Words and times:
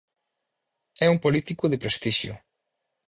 É 1.05 1.07
un 1.13 1.17
político 1.25 1.65
de 1.71 1.77
prestixio. 1.83 2.33